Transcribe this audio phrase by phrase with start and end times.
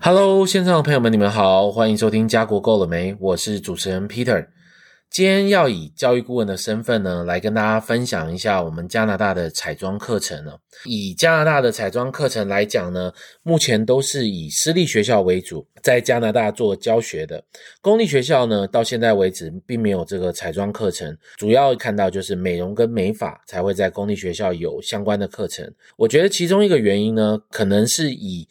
[0.00, 3.16] Hello，线上的朋友们，你们好，欢迎收听家国够了没？
[3.20, 4.48] 我是主持人 Peter。
[5.12, 10.52] 今天要以教育顾问的身份呢，来跟大家分享一下我们加拿大的彩妆课程呢。
[10.86, 13.12] 以加拿大的彩妆课程来讲呢，
[13.42, 17.44] 目前都是以私立学校为主，在加拿大做教学的。
[17.82, 21.14] 公立学校呢，到现在为止并没有这个彩妆课程。
[21.36, 25.70] 主要看到就是美容跟美发才会在公立学校有相关的课程。
[25.98, 28.48] 我觉得其中一个原因呢，可能是以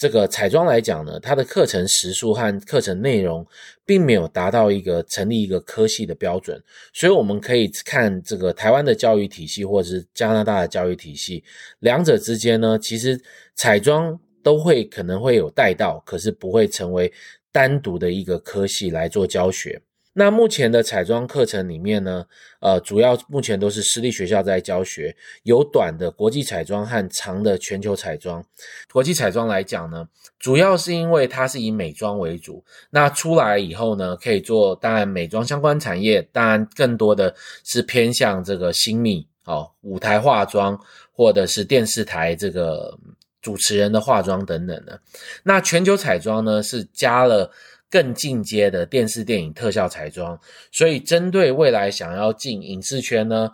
[0.00, 3.46] 这个彩妆来讲呢，它的课程时数和课程内容
[3.84, 6.58] 并没有达到一个成立一个科系的标准，
[6.94, 11.44] 所以我们可以看这个台湾的教育体系或者是加拿大的教育体系，
[11.80, 13.20] 两者之间呢，其实
[13.56, 17.12] 彩妆都会可能会有带到，可是不会成为
[17.52, 19.78] 单独的一个科系来做教学。
[20.12, 22.26] 那目前的彩妆课程里面呢，
[22.58, 28.44] 呃，主要目前都是私立学校在教学，有短的国际彩妆和长的全球彩妆。
[28.92, 30.08] 国际彩妆来讲呢，
[30.40, 37.32] 主要是因为它是以美妆为主，那出来以后呢，可以做当然美妆相关产业，当然更多的
[37.64, 40.76] 是偏向这个新密哦，舞台化妆
[41.12, 42.98] 或者是电视台这个
[43.40, 45.00] 主持人的化妆等等的。
[45.44, 47.52] 那全球彩妆呢，是加了。
[47.90, 50.38] 更进阶的电视电影特效彩妆，
[50.70, 53.50] 所以针对未来想要进影视圈呢，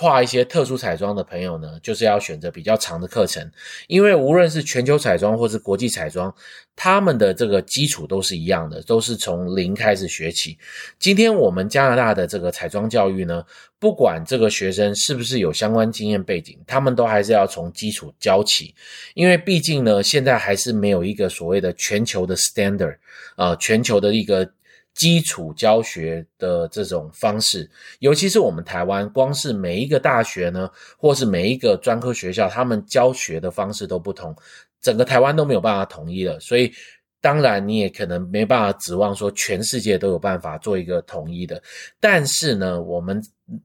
[0.00, 3.50] 画一些特殊彩妆的朋友呢，就是要选择比较长的课程，
[3.88, 6.34] 因为无论是全球彩妆或是国际彩妆，
[6.74, 10.56] 他们的这个基础都是一样的，都是从零开始学起。
[10.98, 13.44] 今天我们加拿大的这个彩妆教育呢，
[13.78, 18.74] 不管这个学生是不是有相关经验背景，他们都还是要从基础教起，
[19.14, 22.96] 因为毕竟呢，现在还是没有一个所谓的全球的 standard，
[23.36, 24.50] 呃，全球的一个。
[24.94, 27.68] 基础教学的这种方式，
[28.00, 34.36] 尤其是我们台湾，光是每一个大学呢，或是每一个专科学校，他们教学的方式都不同，
[34.82, 36.38] 整个台湾都没有办法统一了。
[36.40, 36.70] 所以，
[37.22, 41.60] 当然你也可能没办法指望说全世界都有办法做一个统一的。
[41.98, 43.18] 但是呢，我们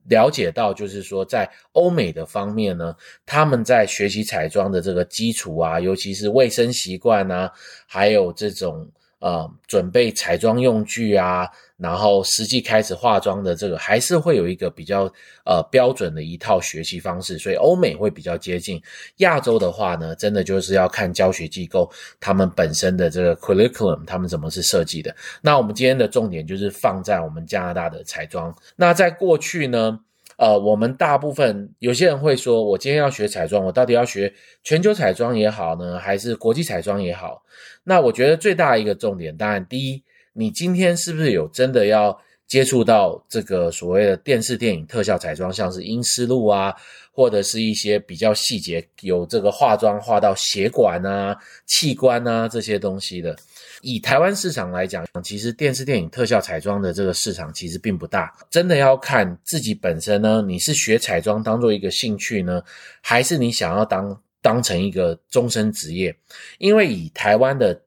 [0.08, 2.96] 了解到，就是说在欧美的方面呢，
[3.26, 7.52] 他们在学习彩妆的这个基础啊，尤其是卫生习惯啊，
[7.86, 8.90] 还有这种。
[9.20, 15.12] 呃，准备彩妆用具啊，然后实际开始化妆的这个，还是会有一个比较
[15.44, 18.80] 呃标准的一套学习方式，所以欧美会比较接近。
[19.16, 21.90] 亚洲的话呢，真的就是要看教学机构
[22.20, 25.14] 他们本身的这个 curriculum，他们怎么是设计的。
[25.42, 28.54] 那我们今天的重点就是放在我们加拿大的彩妆。
[28.76, 29.98] 那在过去呢，
[30.38, 34.32] 呃，我们大部分有些人会说，我今天要学彩妆，我到底要学
[34.62, 37.42] 全球彩妆也好呢，还是国际彩妆也好？
[37.82, 40.00] 那我觉得最大一个重点，当然第一，
[40.32, 42.16] 你今天是不是有真的要
[42.46, 46.72] 接触到这个所谓的电视电影特效彩妆，像是阴丝路啊，
[47.12, 53.36] 或者是一些比较细节，有这个化妆化到血管啊、器官啊这些东西的。
[53.82, 62.62] 以台湾市场来讲，其实电视电影特效彩妆的这个市场其实并不大，真的要看自己本身呢，你是学彩妆当做一个兴趣呢，
[63.00, 66.16] 还是你想要当当成一个终身职业？
[66.58, 67.80] 因为以台湾的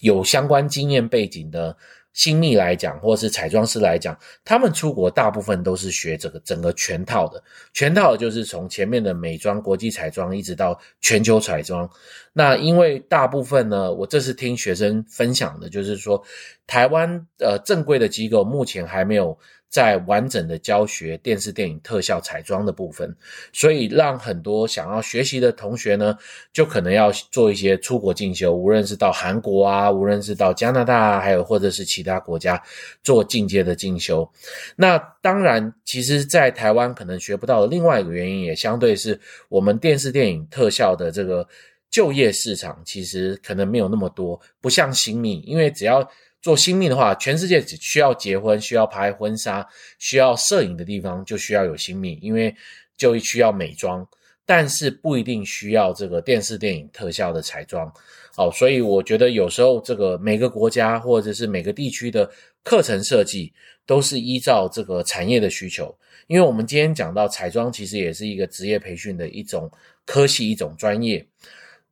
[0.00, 1.76] 有相关经验背景的。
[2.14, 7.42] 新密来讲，或是彩妆师来讲，他们出国大部分都是学这个整个全套的，
[7.74, 11.86] 全套就是从前面的美妆、国际彩妆，一直到全球彩妆。
[12.32, 16.22] 那因为大部分呢，我这是听学生分享的，就是说
[16.66, 19.38] 台湾呃正规的机构目前还没有。
[19.74, 23.12] 在完整的教学电视电影特效彩妆的部分，
[23.52, 26.16] 所以让很多想要学习的同学呢，
[26.52, 32.62] 就可能要做一些出国进修，无论是到韩国啊，无论是到加拿大啊，还有或者是其他国家
[33.02, 34.30] 做进阶的进修。
[34.76, 41.44] 那当然，其实，在台湾可能学不到的另外一个原因，也相对是我们电视电影特效的这个
[41.90, 46.08] 就业市场，其实可能没有那么多，不像新秘，因为只要。
[46.44, 49.66] 做新秘的话，全世界只需要结婚、需要拍婚纱、
[49.98, 52.54] 需要摄影的地方，就需要有新秘，因为
[52.98, 54.06] 就需要美妆，
[54.44, 57.90] 但是不一定需要这个电视电影特效的彩妆。
[58.36, 62.30] 哦，所以我觉得有时候这个每个国家或者是每个地区的
[62.62, 63.50] 课程设计
[63.86, 65.96] 都是依照这个产业的需求，
[66.26, 69.70] 因为我们今天讲到彩妆，其实也是一个职业培训的一种
[70.04, 71.26] 科系、一种专业。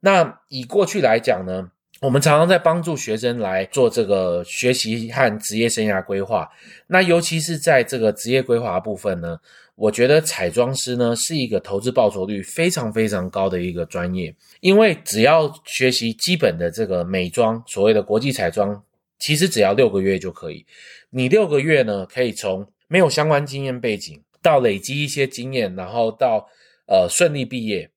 [0.01, 1.71] 那以过去来讲呢？
[2.03, 6.51] 我们常常在帮助学生来做这个学习和职业生涯规划。
[6.89, 9.39] 那尤其是在这个职业规划部分呢，
[9.77, 18.83] 我觉得彩妆师呢是一个投资报酬率非常非常高的一个专业，因为只要学习基本的这个美妆，所谓的国际彩妆，
[19.21, 20.67] 其实只要六个月就可以。
[21.11, 26.49] 你六个月呢，可以从没有相关经验背景到累积一些经验，然后到
[26.89, 27.92] 呃顺利毕业。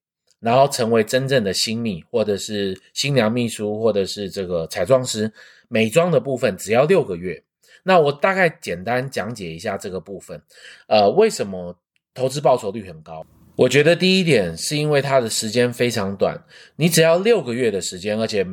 [0.46, 5.28] 然后成为真正的新秘，或者是新娘秘书，或者是这个彩妆师，
[5.66, 7.42] 美妆的部分只要六个月。
[7.82, 10.40] 那我大概简单讲解一下这个部分。
[10.86, 11.76] 呃，为什么
[12.14, 13.26] 投资报酬率很高？
[13.56, 16.40] 我觉得第一点是因为它的时间非常短，
[16.76, 18.46] 你只要六个月的时间，而且。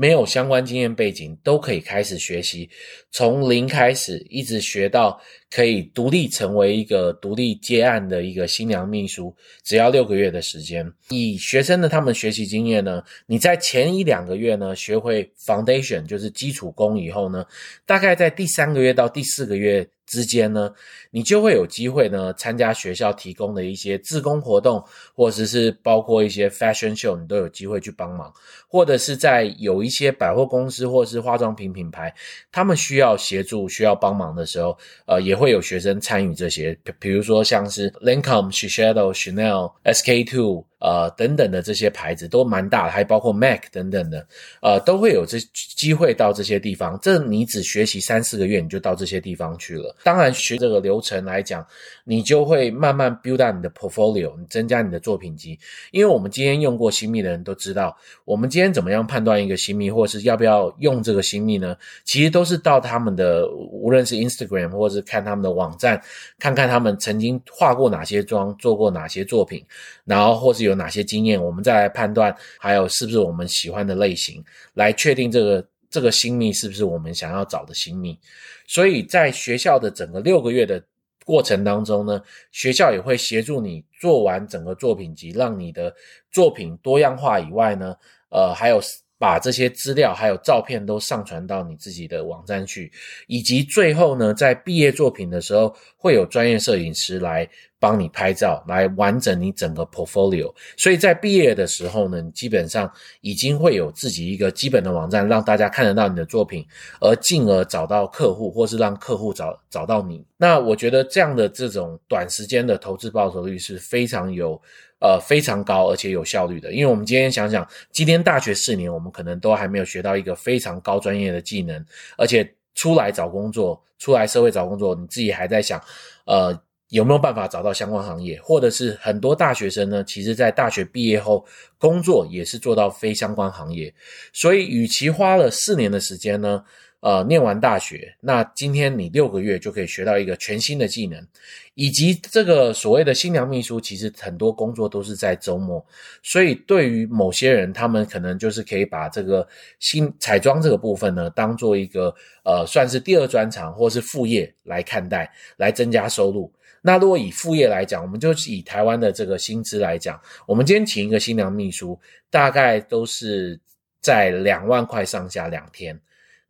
[0.00, 2.70] 没有相关经验背景都可以开始学习，
[3.10, 5.20] 从零开始一直学到
[5.50, 10.90] 可以独立成为一个独立接案的一个新娘秘书，只要六个月的时间。
[11.10, 17.44] 以学生的他们学习经验呢，你在前一两个月呢学会 foundation 就是基础功以后呢，
[17.84, 19.86] 大概在第三个月到第四个月。
[20.10, 20.68] 之间呢，
[21.12, 24.84] 你就会有机会呢参加学校提供的一些自工活动，
[25.14, 28.32] 或者是包括一些 fashion show，你都有机会去帮忙，
[28.66, 32.12] 或者是在有一些百货公司或是化妆品品牌，
[32.50, 34.76] 他们需要协助、需要帮忙的时候，
[35.06, 40.69] 呃，也会有学生参与这些，比如说像是 Lancome、Shiseido、Chanel、SK two。
[40.80, 44.26] 呃，等等的这些牌子都蛮大的，还包括 Mac 等等的，
[44.62, 45.38] 呃，都会有这
[45.76, 46.98] 机会到这些地方。
[47.02, 49.94] 这你只学习三四个月，你就到这些地方去了。
[50.02, 51.62] 当然，学这个流程来讲，
[52.04, 55.58] 你就会慢慢 build up 你的 portfolio，你增加你的作品集。
[55.90, 57.94] 因为我们今天用过新密的人都知道，
[58.24, 61.76] 我们今天怎么样判断一个新密，或是要不要用这个新密呢？
[62.06, 66.00] 其实都是到他们的，无论是 Instagram 或是看他们的网站，
[66.38, 69.62] 看看他们曾经化过哪些妆，做过哪些作品，
[70.06, 70.69] 然后或是有。
[70.70, 78.18] 有哪些经验，我们再来判断，还有是不是我们喜欢的类型，来确定这个这个新密是不是我们想要找的新密。
[78.66, 80.82] 所以在学校的整个六个月的
[81.24, 82.22] 过程当中呢，
[82.52, 85.94] 学校也会协助你做完整个作品集，让你的
[86.30, 87.94] 作品多样化以外呢，
[88.30, 88.80] 呃，还有。
[89.20, 92.90] 把这些资料还有照片都上传到你自己的网站去，
[93.26, 97.46] 以及最后呢，在毕业作品的时候，会有专业摄影师来
[97.78, 100.50] 帮你拍照，来完整你整个 portfolio。
[100.78, 102.90] 所以在毕业的时候呢，你基本上
[103.20, 106.66] 已经会有自己一个基本的网站，让大家看得到你的作品，
[107.02, 110.24] 而进而找到客户，或是让客户找找到你。
[110.38, 114.58] 那我觉得这样的这种短时间的投资报酬率是非常有。
[115.00, 121.82] 呃，非常高而且有效率的，因为我们今天想想，今天大学四年，我们可能都还没有学到一个非常高专业的技能，
[122.18, 125.82] 而且出来找工作，出来社会找工作，你自己还在想，
[126.26, 131.46] 呃，有没有办法找到相关行业，或者是很多大学生呢，其实在大学毕业后
[131.78, 133.94] 工作也是做到非相关行业，
[134.34, 136.62] 所以与其花了四年的时间呢。
[137.00, 141.26] 呃，念完大学，那今天你六个月就可以学到一个全新的技能，
[141.72, 145.82] 以及这个所谓的新娘秘书，其实很多工作都是在周末，
[146.22, 149.48] 所以对于某些人，他们可能就是可以把这个
[149.78, 152.14] 新彩妆这个部分呢，当做一个
[152.44, 156.52] 呃，算是第二专长或是副业来看待，来增加收入。
[156.82, 161.98] 那如果以副业来讲，我们就以台湾的这个薪资来讲，我们今天请一个新娘秘书，
[162.28, 163.58] 大概都是
[164.02, 165.98] 在两万块上下两天。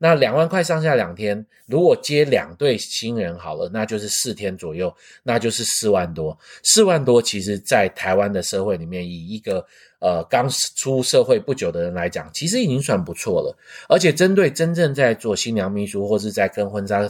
[0.03, 4.91] 那两万块上下两天，如果接两对新人好了，那就是四天左右，
[5.23, 6.37] 那就是四万多。
[6.63, 9.63] 四万多，其实在台湾的社会里面，以一个
[9.99, 10.49] 呃刚
[10.79, 13.55] 出社会不久的人来讲，其实已经算不错了。
[13.91, 17.07] 而且针对真正在做新娘秘书或是在跟婚纱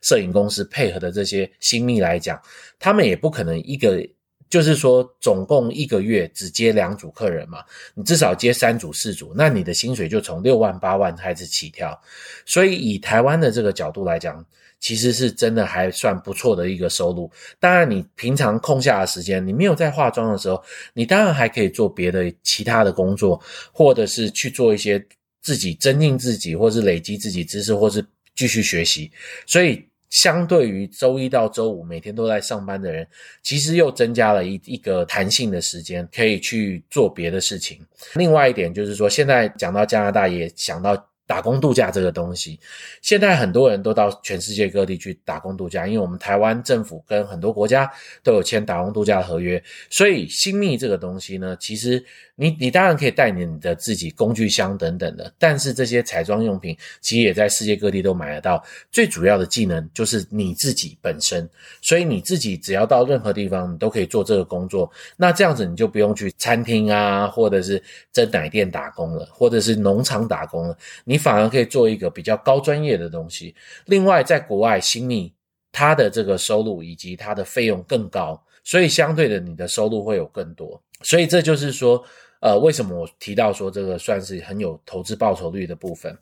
[0.00, 2.42] 摄影公司配合的这些新秘来讲，
[2.80, 4.04] 他们也不可能一个。
[4.52, 11.98] 就是说，总共一个月只接两组客人嘛，你至少接三组四组，那你的薪水就从六万八万开始起跳。
[12.44, 14.44] 所以以台湾的这个角度来讲，
[14.78, 17.32] 其实是真的还算不错的一个收入。
[17.58, 23.42] 当然，你平常空下的时间，你没有在化妆的时候，你当然还可以做别的其他的工作，
[23.72, 25.02] 或者是去做一些
[25.40, 28.04] 自己增进自己，或是累积自己知识，或是
[28.36, 29.10] 继续学习。
[29.46, 29.82] 所以。
[30.12, 33.08] 相对于周一到周五每天都在上班的人，
[33.42, 37.80] 其实又增加了一一个弹性的时间，可以去做别的事情。
[38.14, 40.94] 另外一点就是说，现在讲到加拿大，也想到
[41.32, 42.60] 打工度假这个东西，
[43.00, 47.90] 现在很多人都到全世界各地去打工度假，因为我们台湾政府跟很多国家
[48.22, 58.62] 都有签打工度假的合约，所以新密这个东西呢，其实你你当然可以带你的自己工具箱等等的，但是这些彩妆用品其实也在世界各地都买得到。
[58.90, 61.48] 最主要的技能就是你自己本身，
[61.80, 64.92] 所以你自己只要到任何地方，你都可以做这个工作。
[65.16, 71.21] 那这样子你就不用去餐厅啊，或者是在奶店打工了，或者是农场打工了，你。
[71.22, 73.54] 反而可以做一个比较高专业的东西。
[73.86, 75.32] 另外，在国外，新密
[75.70, 80.82] 它的这个收入以及它的费用更高，所以相对的，你的收入会有更多。
[81.02, 82.04] 所以这就是说。
[82.42, 86.12] 呃，为什么我提到说这个算是很有投资报酬率的部分？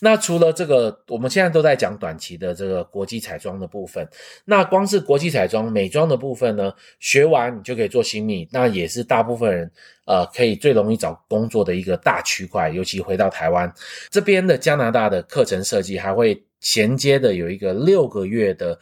[0.00, 4.08] 那除了这个，我们现在都在讲短期的这个国际彩妆的部分。
[4.46, 9.70] 那光是国际彩妆美妆的部分呢，学完你就可以做新秘，那也是大部分人
[10.06, 12.70] 呃可以最容易找工作的一个大区块。
[12.70, 13.70] 尤其回到台湾
[14.08, 18.78] 这边的加拿大的课程设计，还会衔接的有一个六个月的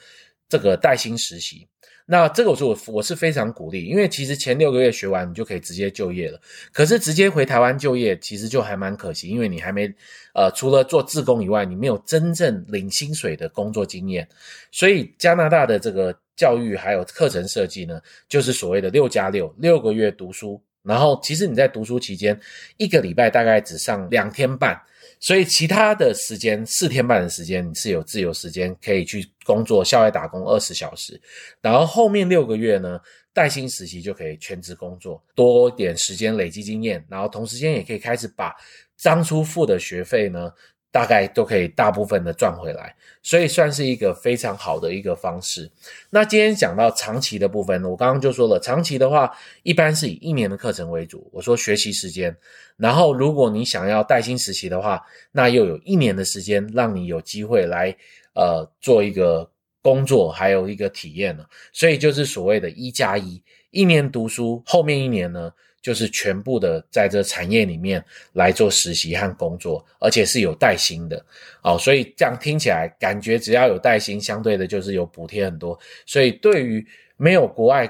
[0.48, 1.66] 这个带薪实习。
[2.06, 6.38] 那这个我说我我是非常鼓励，因为其实前六个月学完你就可以直接就业了。
[6.70, 9.86] 可是直接回台湾就业其实就还蛮可惜，因为你还没
[10.34, 14.28] 呃除了做自工以外，你没有真正领薪水的工作经验。
[14.70, 22.38] 所以加拿大的这个教育还有课程设计呢，就是所谓的六加六，六个月读书，然后其实你在读书期间
[22.76, 24.80] 一个礼拜大概只上两天半。
[25.20, 31.18] 所以其他的时间四天半的时间，你是有自由时间可以去工作，校外打工二十小时，
[31.62, 33.00] 然后后面六个月呢，
[33.32, 38.54] 带薪实习就可以全职工作，多点时间累积经验，然后同时间也可以开始把
[39.02, 40.50] 当初付的学费呢。
[40.94, 45.68] 大概都可以大部分的赚回来，所以算是一个非常好的一个方式。
[46.08, 51.28] 那今天讲到长期的部分，我刚刚就说了，长期的话一般是以一年的课程为主。
[51.32, 52.36] 我说学习时间，
[52.76, 57.92] 然后如果你想要带薪实习的话，那又有一年的时间让你有机会来
[58.36, 59.50] 呃做一个
[59.82, 61.44] 工作，还有一个体验了。
[61.72, 65.52] 所以就是所谓的一加一，一年读书，后面一年呢，
[65.84, 71.22] 就是全部的在这产业里面来做实习和工作，而且是有带薪的
[71.62, 75.78] 哦，所以这样听起来感觉只要有带薪，相对的就是有补贴很多。
[76.06, 76.82] 所以对于
[77.18, 77.86] 没有国外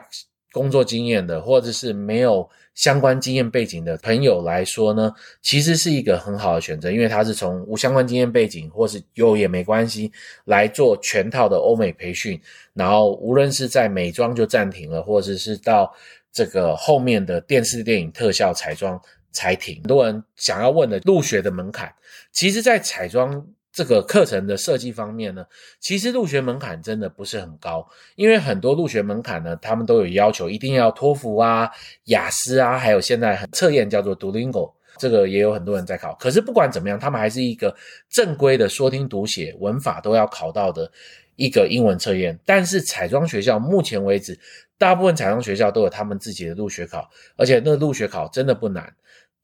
[0.51, 10.11] 工作经验的，或者是没有相关经验背景的朋友来说呢，其实是一个很好的选择，因为他是从无相关经验背景，或是有也没关系
[10.47, 12.41] 来做全套的欧美培训，
[12.73, 15.95] 然后无论是在美妆就暂停了，或者是到。
[16.35, 19.01] 这个后面的电视、电影、特效、彩妆
[19.33, 19.77] 才停。
[19.77, 21.95] 很多人想要问的入学的门槛，
[22.33, 25.47] 其实，在彩妆这个课程的设计方面呢，
[25.81, 31.71] 其实入学门槛真的不是很高，因为很多入学门槛呢，他们都有要求，一定要托福啊、
[32.05, 36.15] 雅思啊，还有现在很测验叫做 Duolingo，这个也有很多人在考。
[36.15, 37.75] 可是不管怎么样，他们还是一个
[38.09, 40.91] 正规的说听读写文法都要考到的
[41.37, 42.39] 一个英文测验。
[42.45, 44.39] 但是彩妆学校目前为止，
[44.79, 48.95] 大部分彩妆学校都有他们自己的入学考，而且那入学考真的不难。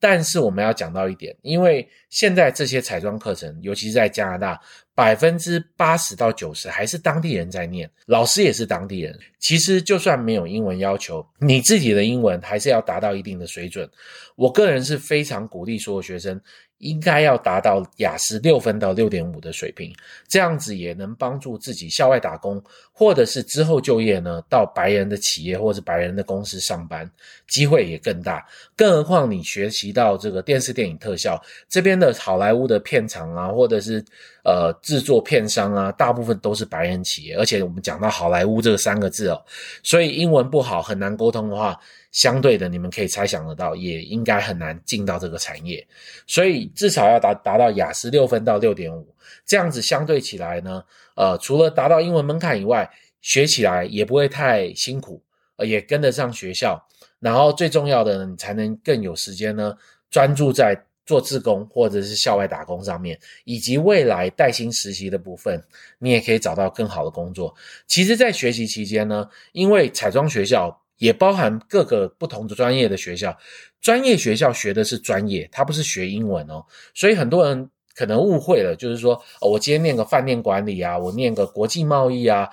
[0.02, 4.58] 但是我们要讲到一点，因为现在这些彩妆课程，尤其是在加拿大，
[5.00, 9.18] 百分之八十到九十还是当地人在念，老师也是当地人。
[9.38, 13.88] 其实就算没有英文要求，你自己的英文还是要达到一定的水准。
[14.36, 16.38] 我个人是非常鼓励所有学生。
[16.80, 19.92] 应该要达到雅思六分到六点五的水平，
[20.26, 27.06] 这样子也能帮助自己校外打工，或者是之后就业呢，到白人的企业或者白人的公司上班，
[27.48, 28.46] 机会也更大。
[28.74, 31.38] 更何况你学习到这个电视电影特效
[31.68, 34.02] 这边的好莱坞的片场啊，或者是
[34.44, 39.42] 呃制作片商啊，大部分都是白人企业，而且我们讲到好莱坞这三个字哦，
[39.82, 41.78] 所以英文不好很难沟通的话。
[42.12, 45.86] 相对的，你们可以猜想得到，也应该很难进到这个产业，
[46.26, 49.14] 所以至少要达达到雅思六分到六点五，
[49.46, 50.82] 这样子相对起来呢，
[51.14, 55.22] 呃，除了达到英文门槛以外，学起来也不会太辛苦，
[55.54, 56.84] 呃，也跟得上学校，
[57.20, 59.72] 然后最重要的呢，你才能更有时间呢，
[60.10, 60.74] 专注在
[61.10, 65.60] 做志工或者是校外打工上面，以及未来带薪实习的部分，
[65.98, 67.54] 你也可以找到更好的工作。
[67.86, 70.80] 其实，在学习期间呢，因为彩妆学校。
[71.00, 73.34] 也包含各个不同的专业的学校，
[73.80, 76.62] 专业学校学的是专业，它不是学英文哦，
[76.92, 82.46] 所以很多人可能误会了，就是说，哦，我今天念个饭店管理啊，我念个国际贸易啊，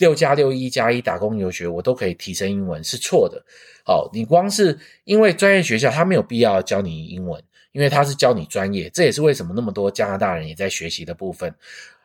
[0.00, 3.42] 六加六一加一打工游学，我都可以提升英文，是错的。
[3.86, 7.42] 哦，你光是因为专业学校，它没有必要教你英文，
[7.74, 11.52] 因为它是教你专业，这也是为什么那么多加拿大人也在学习的部分。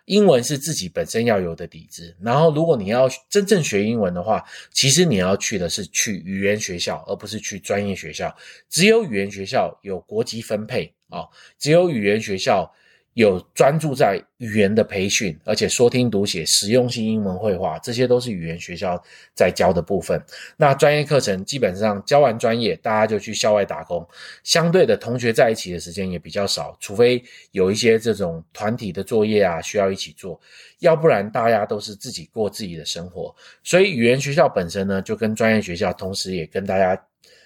[0.05, 8.35] 英文是自己本身要有的底子，然后如果你要真正学英文的话，其实你要去的是去语言学校，而不是去专业学校。
[8.67, 11.27] 只有语言学校有国籍分配啊，
[11.59, 12.73] 只有语言学校
[13.15, 19.01] 有专注在语言的培训，而且说听读写、实用性英文会话，这些都是语言学校
[19.33, 20.21] 在教的部分。
[20.55, 24.07] 那专业课程基本上教完专业，大家就去校外打工，
[24.43, 30.39] 相对的同学在一起的时间也比较少，除非有一些这种团体的作业啊需要一起做，
[30.79, 33.35] 要不然大家都是自己过自己的生活。
[33.63, 36.97] 所以语言学校本身呢，就跟专业学校，同时也跟大家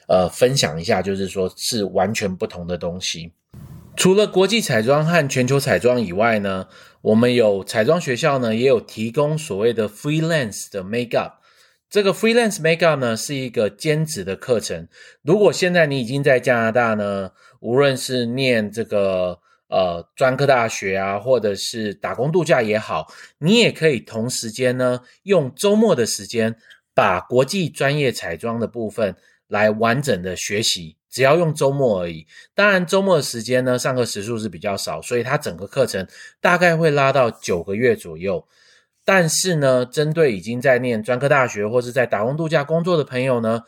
[0.08, 3.32] 呃分享一下，就是说是完全不同的东西。
[3.96, 6.68] 除了国际彩妆和全球彩妆以外呢，
[7.02, 11.34] 我们有彩妆学校呢，也有提供所谓的 freelance 的 makeup。
[11.90, 14.88] 这个 freelance makeup 呢，是一个兼职的课程。
[15.22, 23.08] 如果现在你已经在加拿大呢，无论是念这个呃专科大学啊，或者是打工度假也好，
[23.38, 26.56] 你也可以同时间呢，用周末的时间
[26.96, 29.16] 把国际专业彩妆的部分
[29.48, 30.98] 来完整的学习。
[31.14, 36.08] 只要用周末而已，当然周末的时间呢，上课时数是比较少，所以它整个课程
[36.42, 38.44] 大概会拉到九个月左右。
[39.06, 43.62] 但是呢，针对已经在念专科大学或是在打工度假工作的朋友呢，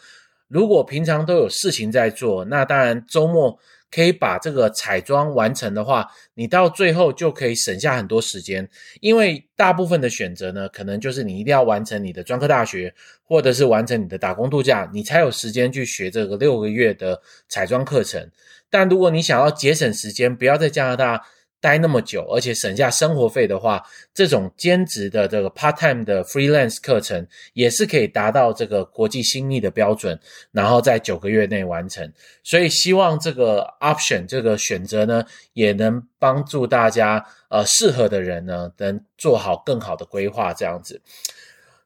[0.47, 3.59] 如果平常都有事情在做，那当然周末。
[3.91, 8.67] 可以把这个彩妆完成的话，你到最后就可以省下很多时间，
[8.99, 18.29] 因为大部分的选择呢，可能就是你一定要完成你的专科大学，或者是完成你的打工度假，你才有时间去学这个六个月的彩妆课程。
[18.69, 21.21] 但如果你想要节省时间，不要在加拿大。
[21.65, 30.19] 待那么久，而且省下生活费的话，这种兼职的这个 part time 的 freelance 课程也是可以达到这个国际新密的标准，
[30.51, 32.13] 然后在九个月内完成。
[32.43, 40.53] 所以希望这个 option 这个选择呢，也能帮助大家，呃，适合的人呢，能做好更好的规划。
[40.53, 41.01] 这样子。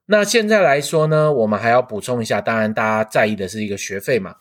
[0.07, 4.35] 那现在来说呢，我们还要补充一下，当然大家在意的是一个学费嘛。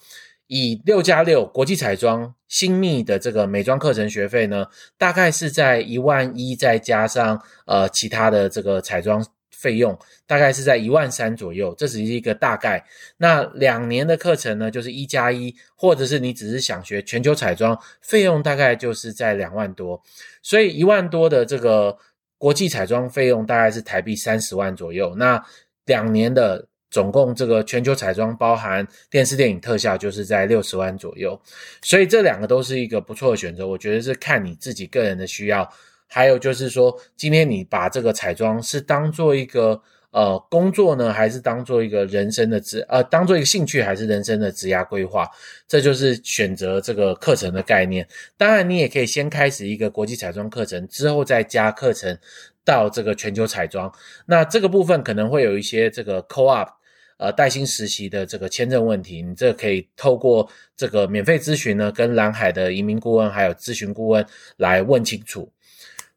[0.49, 11.75] 以六加六国际彩妆新密的这个美妆课程学费呢，大概是在一万一，再加上呃其他的这个彩妆费用，大概是在一万三左右。
[11.77, 12.83] 这只是一个大概。
[13.19, 20.03] 那两年的课程呢，就是一加一，或者是你只是想学全球彩妆，费用大概就是在两万多。
[20.43, 21.99] 所以一万多的这个
[22.39, 25.15] 国际彩妆费用大概是台币三十万左右。
[25.17, 25.45] 那
[25.85, 26.67] 两年的。
[26.91, 31.39] 总共这个全球彩妆包含电视电影特效，就是在六十万左右，
[31.83, 33.67] 所以这两个都是一个不错的选择。
[33.67, 35.71] 我觉得是看你自己个人的需要，
[36.07, 39.79] 还有就是说，今天你把这个彩妆是当做一个
[40.13, 45.29] 呃工作呢，还是当做一个人生的职呃当做一个兴趣，还是人生的职业规划？
[45.67, 48.09] 这就是选择这个课程的概念。
[48.39, 52.19] 当然，你也可以先开始一个国际彩妆课程，之后再加课程
[52.65, 53.93] 到这个全球彩妆。
[54.25, 56.78] 那这个部分可能会有一些这个 co-op。
[57.19, 64.25] 呃，带薪实习的这个签证问题，你这可以透过这个免费咨询呢，跟蓝海的移民顾问还有咨询顾问
[64.57, 65.53] 来问清楚。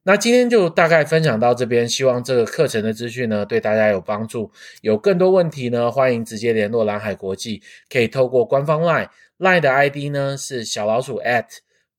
[0.04, 4.52] 那今天就大概分享到这边，希望这个课程的资讯呢对大家有帮助。
[4.82, 11.46] 有更多问题呢，欢迎直接联络蓝海国际，可以透过官方 LINE，LINE 的 ID 呢是小老鼠 at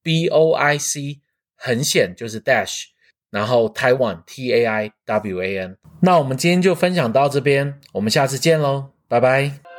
[0.03, 1.21] b o i c
[1.57, 2.87] 横线就是 dash，
[3.31, 5.77] 然后 Taiwan T A I W A N。
[6.01, 8.92] 那我们今天就分享到这边，我们下次见喽。
[9.13, 9.72] 拜拜。